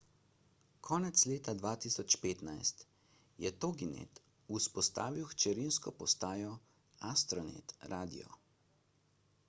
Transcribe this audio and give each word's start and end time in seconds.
konec 0.87 1.23
leta 1.31 1.53
2015 1.57 2.81
je 3.43 3.51
toginet 3.65 4.21
vzpostavil 4.55 5.27
hčerinsko 5.33 5.93
postajo 5.99 6.55
astronet 7.11 7.77
radio 7.95 8.35